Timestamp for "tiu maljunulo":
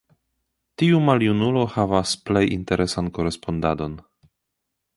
0.81-1.65